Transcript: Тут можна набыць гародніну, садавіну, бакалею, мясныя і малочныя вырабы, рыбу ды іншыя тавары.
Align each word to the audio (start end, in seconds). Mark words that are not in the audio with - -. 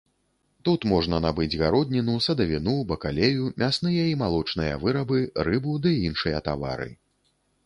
Тут 0.67 0.85
можна 0.91 1.17
набыць 1.25 1.57
гародніну, 1.63 2.15
садавіну, 2.27 2.73
бакалею, 2.93 3.51
мясныя 3.65 4.09
і 4.13 4.17
малочныя 4.23 4.81
вырабы, 4.87 5.23
рыбу 5.51 5.77
ды 5.87 5.95
іншыя 6.09 6.43
тавары. 6.51 6.91